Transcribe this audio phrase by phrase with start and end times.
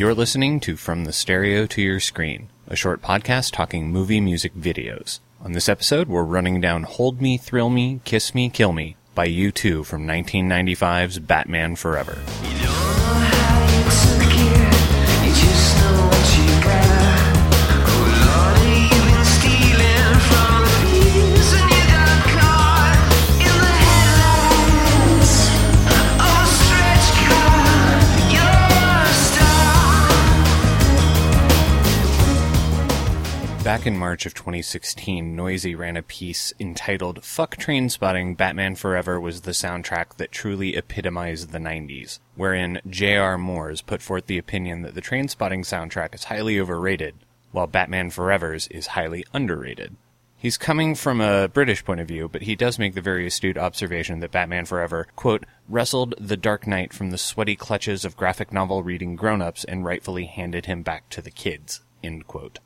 [0.00, 4.54] You're listening to From the Stereo to Your Screen, a short podcast talking movie music
[4.54, 5.20] videos.
[5.42, 9.28] On this episode, we're running down Hold Me, Thrill Me, Kiss Me, Kill Me by
[9.28, 12.16] U2 from 1995's Batman Forever.
[33.70, 39.42] Back in March of 2016, Noisey ran a piece entitled Fuck Trainspotting Batman Forever was
[39.42, 43.38] the soundtrack that truly epitomized the 90s, wherein J.R.
[43.38, 47.14] Moores put forth the opinion that the Trainspotting soundtrack is highly overrated,
[47.52, 49.94] while Batman Forever's is highly underrated.
[50.36, 53.56] He's coming from a British point of view, but he does make the very astute
[53.56, 58.52] observation that Batman Forever, quote, wrestled the Dark Knight from the sweaty clutches of graphic
[58.52, 62.58] novel reading grown-ups and rightfully handed him back to the kids, end quote.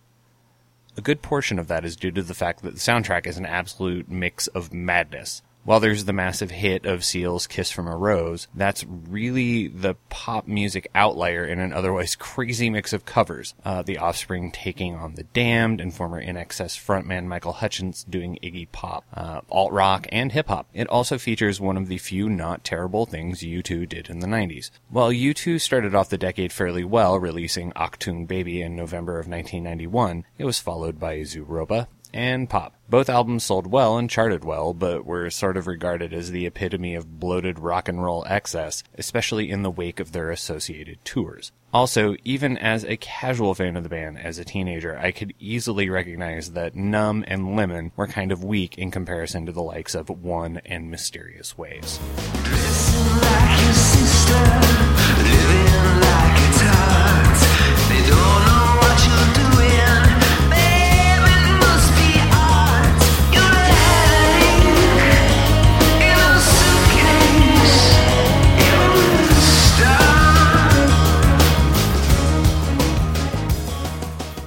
[0.97, 3.47] A good portion of that is due to the fact that the soundtrack is an
[3.47, 5.43] absolute mix of madness.
[5.65, 10.47] While there's the massive hit of Seal's Kiss from a Rose, that's really the pop
[10.47, 13.55] music outlier in an otherwise crazy mix of covers.
[13.65, 18.71] Uh, the Offspring taking on The Damned and former INXS frontman Michael Hutchence doing Iggy
[18.73, 20.67] Pop, uh, alt rock, and hip hop.
[20.75, 24.71] It also features one of the few not terrible things U2 did in the 90s.
[24.91, 30.27] While U2 started off the decade fairly well, releasing Achtung Baby in November of 1991,
[30.37, 32.75] it was followed by Zooropa, and Pop.
[32.89, 36.95] Both albums sold well and charted well, but were sort of regarded as the epitome
[36.95, 41.51] of bloated rock and roll excess, especially in the wake of their associated tours.
[41.73, 45.91] Also, even as a casual fan of the band as a teenager, I could easily
[45.91, 50.09] recognize that Numb and Lemon were kind of weak in comparison to the likes of
[50.09, 51.99] One and Mysterious Ways.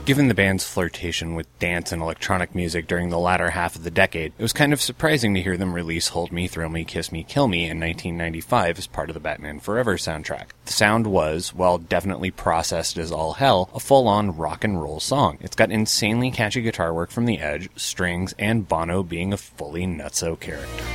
[0.08, 3.92] Given the band's flirtation with dance and electronic music during the latter half of the
[3.92, 7.12] decade, it was kind of surprising to hear them release Hold Me, Thrill Me, Kiss
[7.12, 10.52] Me, Kill Me in 1995 as part of the Batman Forever soundtrack.
[10.64, 15.02] The sound was, while definitely processed as all hell, a full on rock and roll
[15.02, 15.40] song.
[15.42, 19.86] It's got insanely catchy guitar work from The Edge, strings, and Bono being a fully
[19.86, 20.86] nutso character.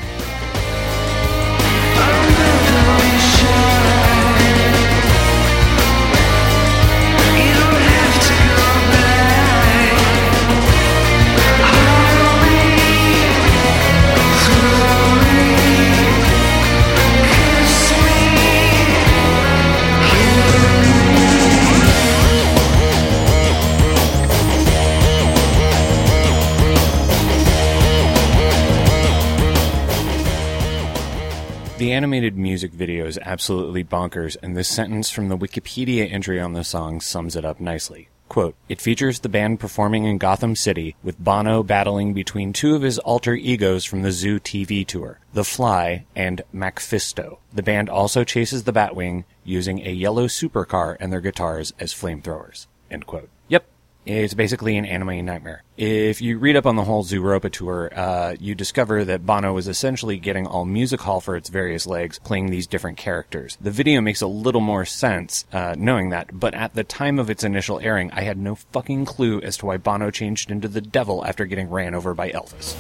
[31.92, 36.64] Animated music video is absolutely bonkers, and this sentence from the Wikipedia entry on the
[36.64, 38.08] song sums it up nicely.
[38.30, 42.81] Quote, it features the band performing in Gotham City, with Bono battling between two of
[42.81, 47.41] his alter egos from the Zoo TV tour, The Fly and MacPhisto.
[47.52, 52.69] The band also chases the Batwing using a yellow supercar and their guitars as flamethrowers.
[52.91, 53.28] End quote.
[53.48, 53.66] Yep,
[54.04, 55.62] it's basically an anime nightmare.
[55.76, 59.68] If you read up on the whole Zooropa tour, uh, you discover that Bono was
[59.68, 63.56] essentially getting all music hall for its various legs, playing these different characters.
[63.60, 67.30] The video makes a little more sense, uh, knowing that, but at the time of
[67.30, 70.80] its initial airing, I had no fucking clue as to why Bono changed into the
[70.80, 72.76] devil after getting ran over by Elvis.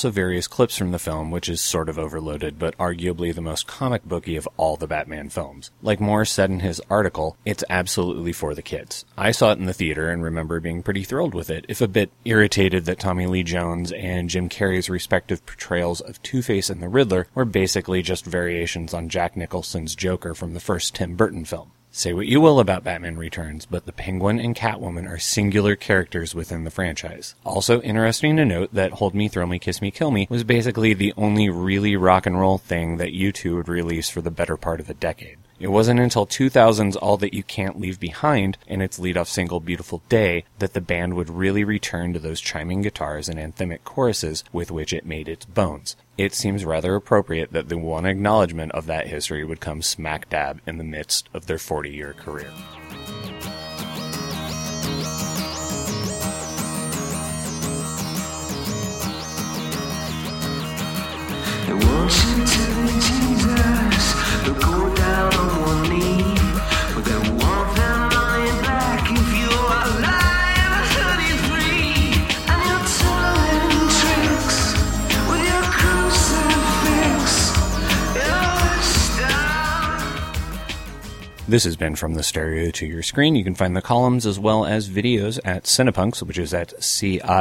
[0.00, 3.66] Also various clips from the film, which is sort of overloaded, but arguably the most
[3.66, 5.70] comic booky of all the Batman films.
[5.82, 9.04] Like Moore said in his article, it's absolutely for the kids.
[9.18, 11.86] I saw it in the theater and remember being pretty thrilled with it, if a
[11.86, 16.88] bit irritated that Tommy Lee Jones and Jim Carrey's respective portrayals of Two-Face and the
[16.88, 21.72] Riddler were basically just variations on Jack Nicholson's Joker from the first Tim Burton film.
[21.92, 26.36] Say what you will about Batman Returns, but the Penguin and Catwoman are singular characters
[26.36, 27.34] within the franchise.
[27.44, 30.94] Also interesting to note that Hold Me, Throw Me, Kiss Me, Kill Me was basically
[30.94, 34.78] the only really rock and roll thing that U2 would release for the better part
[34.78, 35.38] of a decade.
[35.60, 40.02] It wasn't until 2000's All That You Can't Leave Behind and its lead-off single Beautiful
[40.08, 44.70] Day that the band would really return to those chiming guitars and anthemic choruses with
[44.70, 45.96] which it made its bones.
[46.16, 50.62] It seems rather appropriate that the one acknowledgement of that history would come smack dab
[50.66, 52.50] in the midst of their 40-year career.
[81.50, 83.34] This has been From the Stereo to Your Screen.
[83.34, 87.32] You can find the columns as well as videos at Cinepunx, which is at C-I-N-E-P-U-N-X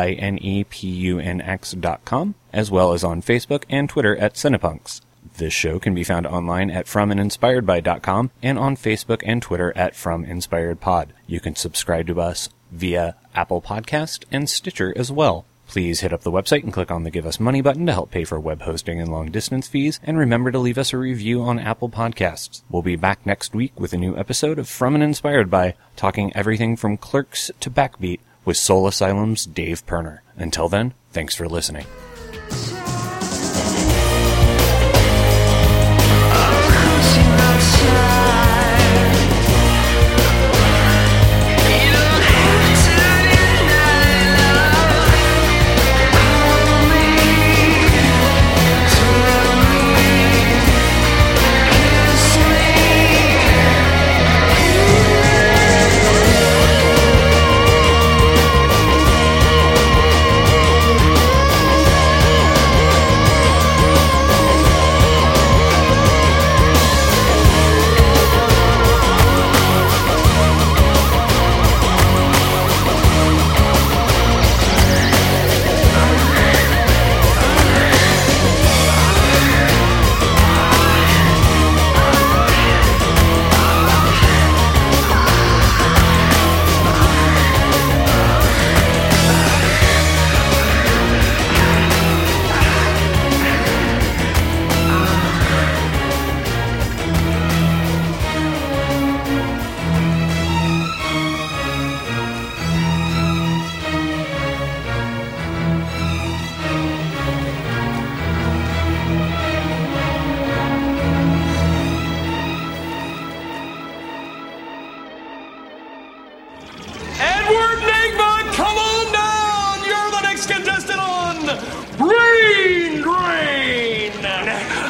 [1.73, 5.01] dot com, as well as on Facebook and Twitter at Cinepunx.
[5.37, 11.09] This show can be found online at FromAndInspiredBy.com and on Facebook and Twitter at FromInspiredPod.
[11.27, 15.45] You can subscribe to us via Apple Podcast and Stitcher as well.
[15.69, 18.09] Please hit up the website and click on the Give Us Money button to help
[18.09, 21.43] pay for web hosting and long distance fees, and remember to leave us a review
[21.43, 22.63] on Apple Podcasts.
[22.71, 26.35] We'll be back next week with a new episode of From and Inspired By, talking
[26.35, 30.23] everything from clerks to backbeat with Soul Asylum's Dave Pirner.
[30.37, 31.85] Until then, thanks for listening.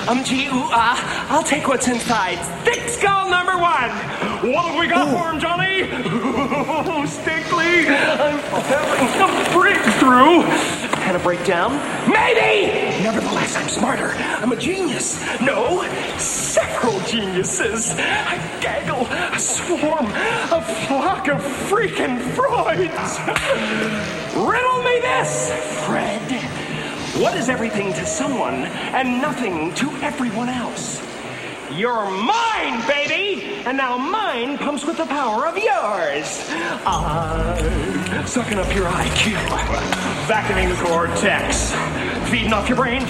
[0.10, 0.96] Um, gee, ooh, uh,
[1.30, 2.40] I'll take what's inside.
[2.66, 3.92] Thick skull number one!
[4.52, 5.82] What have we got for him, Johnny?
[5.84, 7.86] Ooh, Stickley!
[7.86, 10.42] I'm having a breakthrough!
[11.06, 11.74] Had a breakdown?
[12.10, 13.04] Maybe!
[13.04, 14.08] Nevertheless, I'm smarter.
[14.42, 15.22] I'm a genius.
[15.42, 15.88] No,
[16.18, 17.92] several geniuses.
[17.92, 21.38] A gaggle, a swarm, a flock of
[21.70, 23.20] freaking Freuds.
[24.36, 25.54] Riddle me this,
[25.86, 26.69] Fred.
[27.20, 28.64] What is everything to someone
[28.96, 31.02] and nothing to everyone else?
[31.70, 33.56] You're mine, baby!
[33.66, 36.50] And now mine comes with the power of yours.
[36.86, 39.36] I'm sucking up your IQ,
[40.28, 41.74] vacuuming the cortex,
[42.32, 43.02] feeding off your brain.